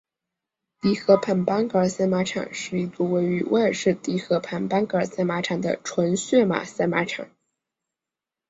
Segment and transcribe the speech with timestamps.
[0.81, 7.29] 迪河畔班格尔赛马场是一座位于威尔士迪河畔班格尔赛马场的纯血马赛马场。